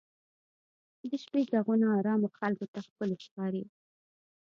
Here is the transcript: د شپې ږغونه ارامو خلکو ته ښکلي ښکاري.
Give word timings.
د 1.09 1.11
شپې 1.23 1.41
ږغونه 1.51 1.87
ارامو 1.99 2.27
خلکو 2.37 2.65
ته 2.73 2.79
ښکلي 2.87 3.17
ښکاري. 3.25 3.63